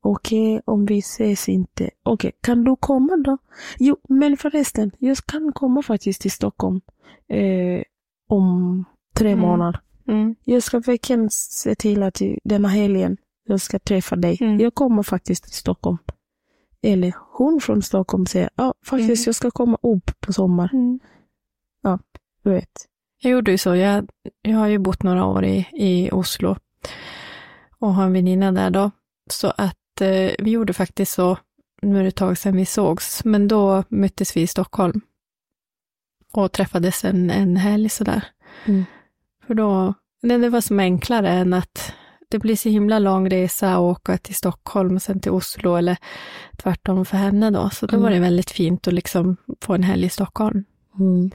Okej, 0.00 0.60
om 0.64 0.86
vi 0.86 0.98
ses 0.98 1.48
inte. 1.48 1.90
Okej, 2.02 2.32
kan 2.40 2.64
du 2.64 2.76
komma 2.80 3.16
då? 3.24 3.38
Jo, 3.78 3.96
men 4.08 4.36
förresten, 4.36 4.90
jag 4.98 5.16
kan 5.16 5.52
komma 5.52 5.82
faktiskt 5.82 6.20
till 6.20 6.30
Stockholm 6.30 6.80
eh, 7.28 7.82
om 8.28 8.84
tre 9.14 9.32
Mm. 9.32 9.40
månader. 9.40 9.80
Mm. 10.08 10.34
Jag 10.44 10.62
ska 10.62 10.78
verkligen 10.78 11.30
se 11.30 11.74
till 11.74 12.02
att 12.02 12.22
denna 12.44 12.68
helgen 12.68 13.16
jag 13.44 13.60
ska 13.60 13.78
träffa 13.78 14.16
dig. 14.16 14.38
Mm. 14.40 14.60
Jag 14.60 14.74
kommer 14.74 15.02
faktiskt 15.02 15.44
till 15.44 15.52
Stockholm. 15.52 15.98
Eller 16.82 17.12
hon 17.32 17.60
från 17.60 17.82
Stockholm 17.82 18.26
säger, 18.26 18.50
ja, 18.54 18.74
faktiskt 18.86 19.20
Mm. 19.20 19.22
jag 19.26 19.34
ska 19.34 19.50
komma 19.50 19.78
upp 19.82 20.20
på 20.20 20.32
sommar. 20.32 20.70
Du 22.42 22.50
vet. 22.50 22.86
Jag 23.22 23.32
gjorde 23.32 23.50
ju 23.50 23.58
så. 23.58 23.74
Jag, 23.74 24.08
jag 24.42 24.56
har 24.56 24.66
ju 24.66 24.78
bott 24.78 25.02
några 25.02 25.24
år 25.24 25.44
i, 25.44 25.66
i 25.72 26.10
Oslo 26.12 26.56
och 27.78 27.94
har 27.94 28.04
en 28.04 28.12
väninna 28.12 28.52
där 28.52 28.70
då. 28.70 28.90
Så 29.30 29.52
att 29.56 30.00
eh, 30.00 30.30
vi 30.38 30.50
gjorde 30.50 30.72
faktiskt 30.72 31.12
så, 31.12 31.38
nu 31.82 31.98
är 31.98 32.02
det 32.02 32.08
ett 32.08 32.16
tag 32.16 32.38
sedan 32.38 32.56
vi 32.56 32.66
sågs, 32.66 33.24
men 33.24 33.48
då 33.48 33.84
möttes 33.88 34.36
vi 34.36 34.40
i 34.40 34.46
Stockholm 34.46 35.00
och 36.32 36.52
träffades 36.52 37.04
en, 37.04 37.30
en 37.30 37.56
helg 37.56 37.88
sådär. 37.88 38.24
Mm. 38.66 38.84
För 39.48 39.54
då, 39.54 39.94
det, 40.22 40.48
var 40.48 40.60
som 40.60 40.78
enklare 40.80 41.28
än 41.28 41.52
att 41.54 41.92
det 42.30 42.38
blir 42.38 42.56
så 42.56 42.68
himla 42.68 42.98
lång 42.98 43.30
resa 43.30 43.72
att 43.74 43.78
åka 43.80 44.18
till 44.18 44.34
Stockholm 44.34 44.94
och 44.94 45.02
sen 45.02 45.20
till 45.20 45.32
Oslo 45.32 45.76
eller 45.76 45.96
tvärtom 46.62 47.04
för 47.04 47.16
henne 47.16 47.50
då. 47.50 47.70
Så 47.70 47.86
då 47.86 47.96
Mm. 47.96 48.02
var 48.02 48.10
det 48.10 48.20
väldigt 48.20 48.50
fint 48.50 48.88
att 48.88 48.94
liksom 48.94 49.36
få 49.60 49.74
en 49.74 49.82
helg 49.82 50.06
i 50.06 50.08
Stockholm. 50.08 50.64
Mm. 50.98 51.30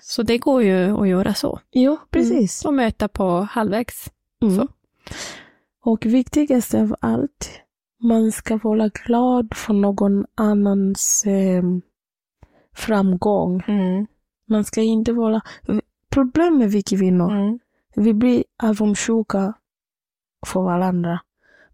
Så 0.00 0.22
det 0.22 0.38
går 0.38 0.62
ju 0.62 1.00
att 1.00 1.08
göra 1.08 1.34
så. 1.34 1.60
Jo, 1.72 1.98
precis. 2.10 2.64
Och 2.64 2.74
möta 2.74 3.08
på 3.08 3.40
halvvägs. 3.50 4.10
Mm. 4.42 4.56
Så. 4.56 4.68
Och 5.84 6.06
viktigast 6.06 6.74
av 6.74 6.96
allt, 7.00 7.50
man 8.00 8.32
ska 8.32 8.56
vara 8.56 8.88
glad 8.88 9.54
för 9.54 9.74
någon 9.74 10.24
annans 10.34 11.24
eh, 11.26 11.62
framgång. 12.76 13.62
Mm. 13.68 14.06
Man 14.48 14.64
ska 14.64 14.80
inte 14.82 15.12
vara... 15.12 15.40
Problemet 16.12 16.58
med 16.58 16.70
vi 16.70 16.82
kvinnor, 16.82 17.30
Mm. 17.32 17.58
vi 17.96 18.14
blir 18.14 18.44
avundsjuka 18.62 19.54
för 20.46 20.60
varandra. 20.60 21.20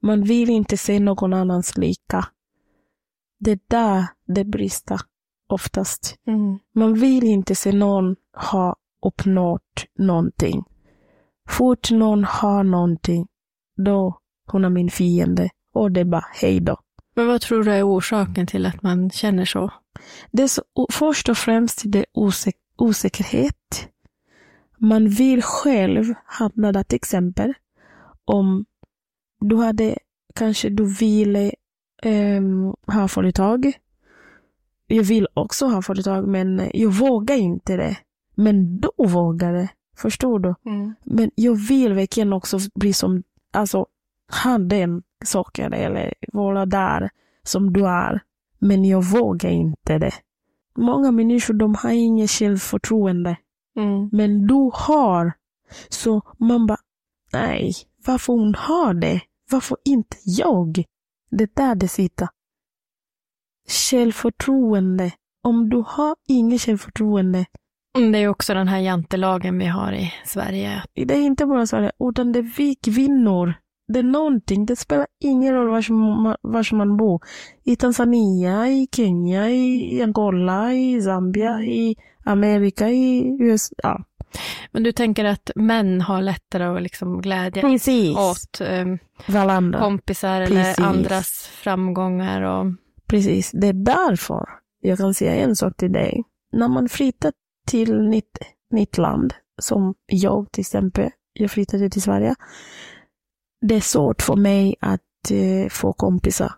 Man 0.00 0.22
vill 0.22 0.50
inte 0.50 0.76
se 0.76 1.00
någon 1.00 1.32
annans 1.32 1.76
lika. 1.76 2.28
Det 3.40 3.50
är 3.50 3.58
där 3.68 4.06
det 4.26 4.44
brister 4.44 5.00
oftast. 5.48 6.16
Mm. 6.26 6.58
Man 6.74 6.94
vill 6.94 7.24
inte 7.24 7.54
se 7.54 7.72
någon 7.72 8.16
ha 8.50 8.76
uppnått 9.06 9.86
någonting. 9.98 10.64
Fort 11.48 11.90
någon 11.90 12.24
har 12.24 12.64
någonting, 12.64 13.26
då 13.76 14.18
hon 14.46 14.64
är 14.64 14.68
min 14.70 14.90
fiende. 14.90 15.50
Och 15.74 15.92
det 15.92 16.00
är 16.00 16.04
bara 16.04 16.24
hej 16.34 16.60
då. 16.60 16.76
Men 17.14 17.26
vad 17.26 17.40
tror 17.40 17.64
du 17.64 17.72
är 17.72 17.88
orsaken 17.88 18.46
till 18.46 18.66
att 18.66 18.82
man 18.82 19.10
känner 19.10 19.44
så? 19.44 19.70
Det 20.30 20.42
är 20.42 20.48
så, 20.48 20.62
först 20.90 21.28
och 21.28 21.38
främst 21.38 21.82
det 21.84 21.98
är 21.98 22.06
osä 22.12 22.52
osäkerhet. 22.76 23.57
Man 24.78 25.08
vill 25.08 25.42
själv 25.42 26.14
hamna 26.24 26.72
där 26.72 26.82
till 26.82 26.96
exempel. 26.96 27.54
Om 28.24 28.64
du 29.40 29.56
hade, 29.56 29.98
kanske 30.34 30.68
du 30.68 30.94
ville 30.94 31.52
ehm, 32.02 32.74
ha 32.86 33.08
företag. 33.08 33.72
Jag 34.86 35.04
vill 35.04 35.26
också 35.34 35.66
ha 35.66 35.82
företag 35.82 36.28
men 36.28 36.70
jag 36.74 36.90
vågar 36.90 37.36
inte 37.36 37.76
det. 37.76 37.96
Men 38.34 38.80
du 38.80 38.88
vågar 38.96 39.52
det. 39.52 39.68
Förstår 39.96 40.38
du? 40.38 40.54
Mm. 40.64 40.94
Men 41.04 41.30
jag 41.34 41.54
vill 41.54 41.92
verkligen 41.92 42.32
också 42.32 42.58
bli 42.74 42.92
som, 42.92 43.22
alltså, 43.52 43.86
ha 44.44 44.58
den 44.58 45.02
saken 45.24 45.72
eller 45.72 46.14
vara 46.32 46.66
där 46.66 47.10
som 47.42 47.72
du 47.72 47.86
är. 47.86 48.20
Men 48.58 48.84
jag 48.84 49.04
vågar 49.04 49.50
inte 49.50 49.98
det. 49.98 50.14
Många 50.76 51.10
människor, 51.10 51.54
de 51.54 51.74
har 51.74 51.90
inget 51.90 52.30
självförtroende. 52.30 53.36
Mm. 53.78 54.08
Men 54.12 54.46
du 54.46 54.70
har. 54.74 55.32
Så 55.88 56.22
man 56.38 56.66
bara, 56.66 56.78
nej, 57.32 57.72
varför 58.06 58.32
hon 58.32 58.54
har 58.54 58.94
det? 58.94 59.20
Varför 59.50 59.76
inte 59.84 60.16
jag? 60.24 60.84
Det 61.30 61.44
är 61.44 61.50
där 61.54 61.74
det 61.74 61.88
sitter. 61.88 62.28
Självförtroende. 63.68 65.12
Om 65.42 65.68
du 65.68 65.84
har 65.86 66.16
inget 66.28 66.60
självförtroende, 66.60 67.46
Mm, 67.98 68.12
Det 68.12 68.18
är 68.18 68.28
också 68.28 68.54
den 68.54 68.68
här 68.68 68.78
jantelagen 68.78 69.58
vi 69.58 69.66
har 69.66 69.92
i 69.92 70.12
Sverige. 70.24 70.82
det 70.94 71.14
är 71.14 71.20
inte 71.20 71.46
bara 71.46 71.66
Sverige, 71.66 71.92
utan 72.10 72.32
det 72.32 72.38
är 72.38 72.52
vi 72.56 72.74
kvinnor. 72.74 73.54
Det 73.92 73.98
är 73.98 74.02
någonting, 74.02 74.66
det 74.66 74.76
spelar 74.76 75.06
ingen 75.24 75.54
roll 75.54 75.68
var 75.68 75.92
man, 75.92 76.36
var 76.42 76.74
man 76.74 76.96
bor. 76.96 77.20
I 77.64 77.76
Tanzania, 77.76 78.68
i 78.68 78.88
Kenya, 78.92 79.50
i 79.50 80.02
Angola, 80.02 80.74
i 80.74 81.02
Zambia, 81.02 81.60
i 81.62 81.96
Amerika, 82.28 82.88
i 82.88 83.36
USA. 83.40 83.74
Ja. 83.82 84.04
Men 84.72 84.82
du 84.82 84.92
tänker 84.92 85.24
att 85.24 85.50
män 85.54 86.00
har 86.00 86.22
lättare 86.22 86.64
att 86.64 86.82
liksom 86.82 87.20
glädja 87.20 87.62
Precis. 87.62 88.16
åt 88.16 88.60
um, 88.60 88.98
Varandra. 89.28 89.78
kompisar 89.80 90.40
eller 90.40 90.62
Precis. 90.64 90.84
andras 90.84 91.46
framgångar 91.52 92.42
och 92.42 92.66
Precis, 93.06 93.50
det 93.50 93.66
är 93.66 93.72
därför 93.72 94.48
jag 94.80 94.98
kan 94.98 95.14
säga 95.14 95.34
en 95.34 95.56
sak 95.56 95.76
till 95.76 95.92
dig. 95.92 96.22
När 96.52 96.68
man 96.68 96.88
flyttar 96.88 97.32
till 97.66 98.02
nytt, 98.02 98.38
nytt 98.70 98.98
land, 98.98 99.34
som 99.60 99.94
jag 100.06 100.52
till 100.52 100.60
exempel, 100.60 101.10
jag 101.32 101.50
flyttade 101.50 101.90
till 101.90 102.02
Sverige. 102.02 102.34
Det 103.60 103.74
är 103.74 103.80
svårt 103.80 104.22
för 104.22 104.36
mig 104.36 104.74
att 104.80 105.30
eh, 105.30 105.68
få 105.70 105.92
kompisar. 105.92 106.52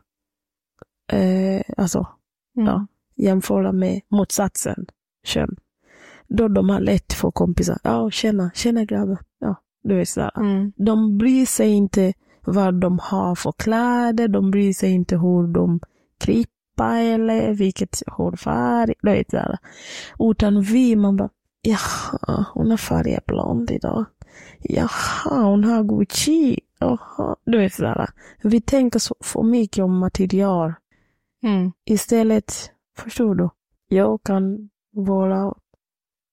eh, 1.13 1.63
alltså 1.77 2.07
Mm. 2.57 2.67
Ja. 2.69 2.87
jämföra 3.17 3.73
med 3.73 4.01
motsatsen, 4.09 4.87
kön. 5.25 5.57
Då 6.29 6.49
de 6.49 6.69
har 6.69 6.81
lätt 6.81 7.13
för 7.13 7.31
kompisar. 7.31 7.79
Ja, 7.85 8.11
tjena, 8.11 8.51
tjena 8.55 8.85
grabbar. 8.85 9.19
Ja, 9.39 9.55
du 9.83 9.97
vet 9.97 10.09
sådär. 10.09 10.33
Mm. 10.37 10.73
De 10.77 11.19
bryr 11.19 11.47
sig 11.47 11.71
inte 11.71 12.13
vad 12.45 12.81
de 12.81 12.99
har 12.99 13.35
för 13.35 13.53
kläder, 13.53 14.29
de 14.29 14.51
bryr 14.51 14.73
sig 14.73 14.91
inte 14.93 15.17
hur 15.17 15.53
de 15.53 15.81
klippa 16.19 16.97
eller 16.97 17.55
vilket 17.55 18.03
hårfärg, 18.07 18.95
du 19.03 19.11
vet 19.11 19.31
sådär. 19.31 19.59
Utan 20.19 20.63
vi, 20.63 20.97
man 20.97 21.17
bara, 21.17 21.31
jaha, 21.63 22.45
hon 22.55 22.71
har 22.71 22.77
färgat 22.77 23.27
blond 23.27 23.71
idag. 23.71 24.05
Jaha, 24.59 25.43
hon 25.43 25.65
har 25.65 25.85
Gucci. 25.85 26.61
Jaha, 26.79 27.37
du 27.45 27.59
vet 27.59 27.75
sådär. 27.75 28.11
Vi 28.43 28.61
tänker 28.61 28.99
så 28.99 29.15
för 29.21 29.43
mycket 29.43 29.85
om 29.85 29.99
material. 29.99 30.75
Mm. 31.43 31.73
Istället, 31.85 32.71
förstår 32.97 33.35
du? 33.35 33.49
Jag 33.89 34.23
kan 34.23 34.71
vara 34.93 35.55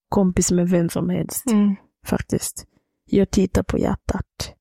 kompis 0.09 0.51
med 0.51 0.69
vem 0.69 0.89
som 0.89 1.09
helst, 1.09 1.51
Mm. 1.51 1.75
faktiskt. 2.05 2.67
Jag 3.05 3.31
tittar 3.31 3.63
på 3.63 3.77
hjärtat. 3.77 4.53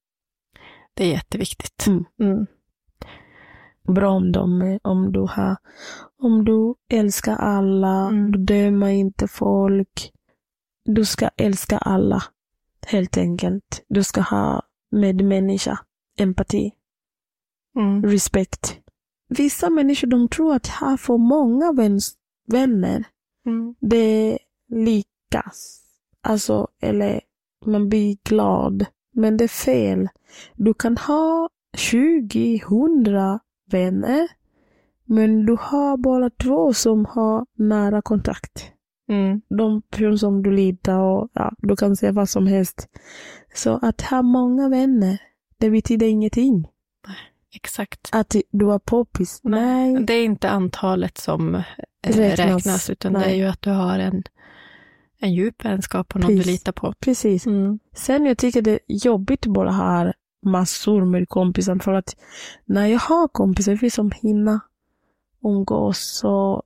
Det 0.95 1.05
är 1.05 1.09
jätteviktigt. 1.09 1.87
Mm. 1.87 2.05
Mm. 2.21 2.47
Bra 3.95 4.11
om 4.11 4.33
dem, 4.33 4.79
om 4.83 5.13
du 5.13 5.21
har, 5.21 5.57
om 6.19 6.45
du 6.45 6.75
älskar 6.91 7.37
alla, 7.37 8.09
Mm. 8.09 8.33
du 8.33 8.39
dömer 8.45 8.89
inte 8.89 9.29
folk. 9.29 10.13
Du 10.85 11.05
ska 11.05 11.29
älska 11.37 11.79
alla, 11.79 12.23
helt 12.87 13.17
enkelt. 13.17 13.85
Du 13.89 14.05
ska 14.05 14.21
ha 14.21 14.63
medmänniska, 14.91 15.79
empati, 16.19 16.73
Mm. 17.77 18.03
respekt. 18.03 18.79
Vissa 19.29 19.71
människor 19.71 20.09
de 20.09 20.29
tror 20.29 20.55
att 20.55 20.67
ha 20.67 20.97
för 20.97 21.19
många 21.19 21.73
vänner, 22.53 23.05
Mm. 23.47 23.75
det 23.81 24.39
lyckas. 24.69 25.83
Alltså, 26.21 26.69
eller 26.83 27.21
man 27.67 27.89
blir 27.89 28.17
glad. 28.25 28.87
Men 29.13 29.37
det 29.37 29.45
är 29.45 29.49
fel. 29.49 30.09
Du 30.55 30.75
kan 30.75 30.97
ha 30.97 31.49
20, 31.77 32.57
100 32.57 33.41
vänner, 33.71 34.29
men 35.05 35.47
du 35.47 35.57
har 35.61 35.97
bara 35.97 36.31
två 36.31 36.73
som 36.73 37.05
har 37.05 37.47
nära 37.55 38.03
kontakt. 38.03 38.73
Mm. 39.09 39.41
De 39.49 39.83
personer 39.83 40.17
som 40.17 40.43
du 40.43 40.51
litar 40.53 40.99
och 40.99 41.31
ja, 41.33 41.53
du 41.59 41.77
kan 41.77 41.97
säga 41.97 42.13
vad 42.13 42.29
som 42.29 42.47
helst. 42.47 42.89
Så 43.55 43.79
att 43.83 44.01
ha 44.03 44.23
många 44.23 44.69
vänner, 44.69 45.19
det 45.59 45.71
betyder 45.71 46.07
ingenting. 46.07 46.69
Exakt. 47.55 48.09
Att 48.13 48.37
du 48.51 48.73
är 48.73 48.79
poppis, 48.79 49.41
nej. 49.43 50.05
Det 50.05 50.15
är 50.15 50.25
inte 50.25 50.51
antalet 50.51 51.19
som 51.19 51.63
Räknas. 52.07 52.39
räknas, 52.39 52.91
utan 52.91 53.13
det 53.13 53.19
är 53.19 53.27
Nej. 53.27 53.39
ju 53.39 53.47
att 53.47 53.63
du 53.63 53.71
har 53.71 53.99
en, 53.99 54.23
en 55.19 55.35
djup 55.35 55.65
vänskap 55.65 56.15
och 56.15 56.21
någon 56.21 56.29
Precis. 56.29 56.45
du 56.45 56.51
litar 56.51 56.73
på. 56.73 56.95
Precis. 57.01 57.47
Mm. 57.47 57.79
Sen 57.93 58.27
jag 58.27 58.39
tycker 58.39 58.63
det 58.63 58.73
är 58.73 58.81
jobbigt 58.87 59.47
bara 59.47 59.71
ha 59.71 60.13
massor 60.43 61.05
med 61.05 61.29
kompisar 61.29 61.79
för 61.79 61.93
att 61.93 62.17
när 62.65 62.87
jag 62.87 62.99
har 62.99 63.29
kompisar, 63.29 63.75
vi 63.75 63.91
som 63.91 64.11
hinner 64.11 64.61
umgås 65.45 66.25
och 66.25 66.63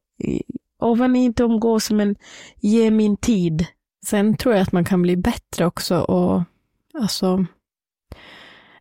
även 0.82 1.16
inte 1.16 1.42
umgås 1.42 1.90
men 1.90 2.16
ge 2.56 2.90
min 2.90 3.16
tid. 3.16 3.66
Sen 4.06 4.36
tror 4.36 4.54
jag 4.54 4.62
att 4.62 4.72
man 4.72 4.84
kan 4.84 5.02
bli 5.02 5.16
bättre 5.16 5.66
också 5.66 6.00
och 6.00 6.42
alltså 6.94 7.46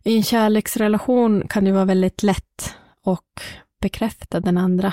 i 0.04 0.16
en 0.16 0.22
kärleksrelation 0.22 1.48
kan 1.48 1.64
det 1.64 1.72
vara 1.72 1.84
väldigt 1.84 2.22
lätt 2.22 2.74
att 3.04 3.42
bekräfta 3.80 4.40
den 4.40 4.58
andra. 4.58 4.92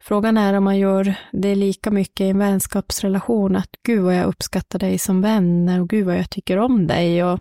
Frågan 0.00 0.36
är 0.36 0.54
om 0.54 0.64
man 0.64 0.78
gör 0.78 1.14
det 1.32 1.54
lika 1.54 1.90
mycket 1.90 2.20
i 2.24 2.28
en 2.28 2.38
vänskapsrelation, 2.38 3.56
att 3.56 3.70
gud 3.82 4.02
vad 4.02 4.16
jag 4.16 4.26
uppskattar 4.26 4.78
dig 4.78 4.98
som 4.98 5.20
vän 5.22 5.68
och 5.80 5.88
gud 5.88 6.06
vad 6.06 6.18
jag 6.18 6.30
tycker 6.30 6.58
om 6.58 6.86
dig 6.86 7.24
och 7.24 7.40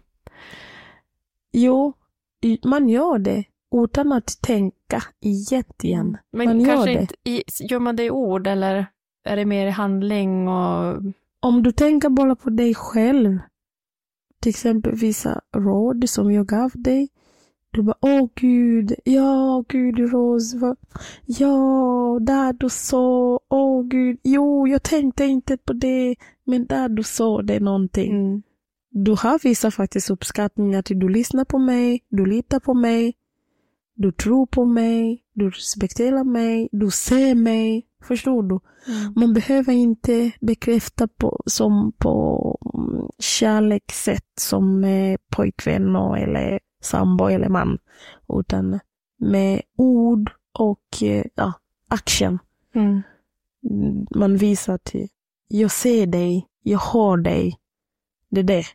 Jo, 1.52 1.94
man 2.66 2.90
gör 2.90 3.20
det 3.20 3.44
utan 3.76 4.12
att 4.12 4.42
tänka 4.42 5.04
egentligen. 5.22 6.18
Men 6.32 6.48
Man 6.48 6.60
gör 6.60 6.68
kanske 6.74 6.94
det. 6.94 7.02
inte, 7.02 7.16
i, 7.24 7.44
gör 7.60 7.80
man 7.80 7.96
det 7.96 8.04
i 8.04 8.12
ord 8.12 8.48
eller 8.48 8.86
är 9.24 9.36
det 9.36 9.46
mer 9.46 9.68
i 9.68 9.70
handling 9.70 10.48
och 10.48 11.02
Om 11.40 11.64
du 11.64 11.72
tänker 11.72 12.10
bara 12.10 12.36
på 12.36 12.50
dig 12.50 12.76
själv, 12.76 13.40
till 14.42 14.50
exempel 14.50 14.96
vissa 14.96 15.42
råd 15.56 16.10
som 16.10 16.32
jag 16.32 16.48
gav 16.48 16.72
dig. 16.74 17.10
Du 17.78 17.84
bara, 17.84 17.98
åh 18.02 18.30
gud, 18.36 18.94
ja 19.04 19.64
gud 19.68 20.00
Rose, 20.00 20.58
vad, 20.58 20.78
ja, 21.26 22.18
där 22.22 22.54
du 22.54 22.70
sa, 22.70 23.40
åh 23.50 23.84
gud, 23.88 24.20
jo, 24.24 24.68
jag 24.68 24.84
tänkte 24.84 25.26
inte 25.26 25.58
på 25.58 25.74
det, 25.74 26.16
men 26.46 26.66
där 26.66 26.90
du 26.90 27.04
sa 27.04 27.42
det 27.42 27.60
någonting. 27.60 28.12
mm. 28.12 28.42
Du 28.90 29.12
har 29.12 29.44
visat 29.44 29.74
faktiskt 29.74 30.10
uppskattning 30.10 30.76
att 30.76 30.86
du 30.86 31.10
lyssnar 31.10 31.46
på 31.46 31.58
mig, 31.58 32.00
du 32.10 32.26
litar 32.26 32.60
på 32.60 32.74
mig, 32.74 33.14
du 33.96 34.12
tror 34.12 34.46
på 34.46 34.66
mig, 34.66 35.24
du 35.34 35.50
respekterar 35.50 36.24
mig, 36.24 36.70
du 36.72 36.90
ser 36.92 37.36
mig. 37.36 37.84
Förstår 38.08 38.44
du? 38.44 38.60
Mm. 38.92 39.14
Man 39.16 39.34
behöver 39.34 39.74
inte 39.74 40.32
bekräfta 40.42 41.08
på, 41.08 41.42
som 41.46 41.92
på 41.98 42.58
mm, 42.78 43.10
kärlekssätt 43.20 44.26
som 44.40 44.80
med 44.80 45.18
pojkvän 45.30 45.96
och- 45.96 46.18
eller 46.18 46.60
sambo 46.82 47.26
eller 47.30 47.50
man. 47.50 47.78
Utan 48.40 48.80
med 49.20 49.62
ord 49.78 50.32
och 50.60 51.04
eh, 51.04 51.26
ja, 51.36 51.54
action. 51.90 52.40
Mm. 52.76 53.02
Mm, 53.70 54.08
Man 54.16 54.38
visar 54.38 54.74
att 54.74 54.96
jag 55.48 55.72
ser 55.72 56.08
dig, 56.08 56.48
jag 56.64 56.80
hör 56.80 57.18
dig. 57.18 57.58
Det 58.30 58.40
är 58.40 58.44
det. 58.44 58.66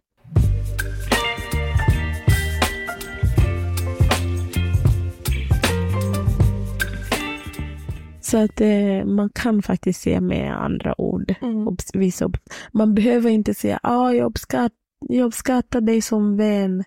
Så 8.21 8.39
att 8.45 8.61
eh, 8.61 9.05
man 9.05 9.31
kan 9.35 9.63
faktiskt 9.63 10.01
säga 10.01 10.21
med 10.21 10.65
andra 10.65 11.01
ord. 11.01 11.35
Mm. 11.43 11.69
Obs- 11.69 11.91
visa 11.99 12.25
upp. 12.25 12.37
Man 12.73 12.95
behöver 12.95 13.31
inte 13.31 13.55
säga 13.55 13.81
ah, 13.83 14.11
jag, 14.13 14.27
uppskatt, 14.27 14.73
jag 15.09 15.25
uppskattar 15.27 15.81
dig 15.81 16.03
som 16.03 16.37
vän. 16.37 16.85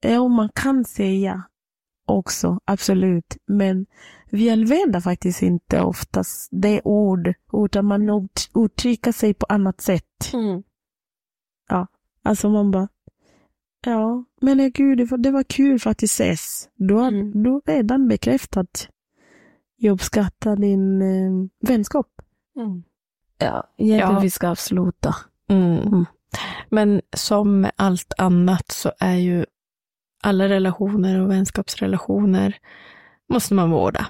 Ja, 0.00 0.28
man 0.28 0.48
kan 0.54 0.84
säga 0.84 1.42
också, 2.06 2.60
absolut. 2.64 3.36
Men 3.46 3.86
vi 4.30 4.50
använder 4.50 5.00
faktiskt 5.00 5.42
inte 5.42 5.80
oftast 5.80 6.48
det 6.52 6.80
ord, 6.84 7.34
utan 7.52 7.84
man 7.86 8.08
ut- 8.10 8.50
uttrycker 8.54 9.12
sig 9.12 9.34
på 9.34 9.46
annat 9.48 9.80
sätt. 9.80 10.32
Mm. 10.34 10.62
Alltså 12.22 12.48
man 12.48 12.70
bara, 12.70 12.88
ja, 13.86 14.24
men 14.40 14.60
eh, 14.60 14.66
gud, 14.68 14.98
det 14.98 15.04
var, 15.04 15.18
det 15.18 15.30
var 15.30 15.42
kul 15.42 15.78
för 15.78 15.90
att 15.90 15.98
det 15.98 16.04
ses. 16.06 16.68
Du 16.74 16.94
har, 16.94 17.08
Mm. 17.08 17.42
du 17.42 17.50
har 17.50 17.62
redan 17.66 18.08
bekräftat. 18.08 18.88
Jag 19.76 19.92
uppskattar 19.92 20.56
din 20.56 21.02
eh, 21.02 21.48
vänskap. 21.68 22.06
Mm. 22.56 22.82
Ja, 23.38 23.68
egentligen 23.78 24.14
Ja. 24.14 24.20
vi 24.20 24.30
ska 24.30 24.48
avsluta. 24.48 25.14
Mm. 25.48 25.78
Mm. 25.78 26.04
Men 26.70 27.00
som 27.16 27.60
med 27.60 27.72
allt 27.76 28.12
annat 28.18 28.72
så 28.72 28.92
är 29.00 29.14
ju 29.16 29.44
alla 30.22 30.48
relationer 30.48 31.20
och 31.20 31.30
vänskapsrelationer 31.30 32.56
måste 33.28 33.54
man 33.54 33.70
vårda. 33.70 34.06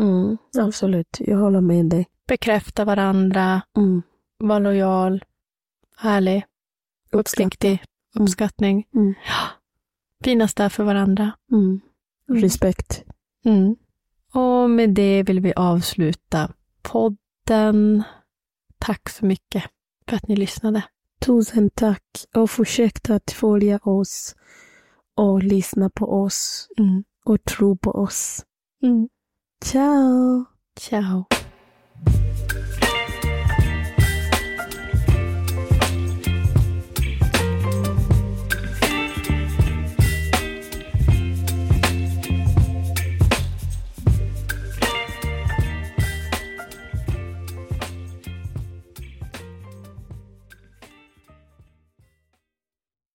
Mm, 0.00 0.36
absolut, 0.58 1.16
jag 1.20 1.38
håller 1.38 1.60
med 1.60 1.86
dig. 1.86 2.06
Bekräfta 2.26 2.84
varandra, 2.84 3.62
Mm. 3.76 4.02
vara 4.38 4.58
lojal, 4.58 5.24
ärlig, 6.02 6.44
uppriktig, 7.12 7.70
Mm. 8.16 8.24
uppskattning. 8.24 8.86
Mm. 8.94 9.14
Finnas 10.24 10.54
där 10.54 10.68
för 10.68 10.84
varandra. 10.84 11.32
Mm. 11.52 11.80
Mm. 12.28 12.42
Respekt. 12.42 13.04
Mm. 13.44 13.76
Och 14.32 14.70
med 14.70 14.90
det 14.90 15.22
vill 15.22 15.40
vi 15.40 15.52
avsluta 15.56 16.52
podden. 16.82 18.02
Tack 18.78 19.08
så 19.08 19.26
mycket 19.26 19.64
för 20.08 20.16
att 20.16 20.28
ni 20.28 20.36
lyssnade. 20.36 20.82
Tusen 21.20 21.70
tack 21.70 22.04
och 22.36 22.50
fortsätt 22.50 23.10
att 23.10 23.30
följa 23.30 23.78
oss 23.82 24.36
och 25.18 25.42
lyssna 25.42 25.90
på 25.90 26.22
oss 26.22 26.68
Mm. 26.78 27.04
och 27.24 27.44
tro 27.44 27.76
på 27.76 27.90
oss. 27.90 28.44
Mm. 28.82 29.08
Ciao! 29.64 30.44
Ciao. 30.80 31.24